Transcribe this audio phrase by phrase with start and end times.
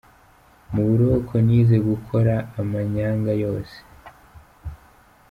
[0.73, 3.77] “Mu buroko nize gukora amanyanga yose.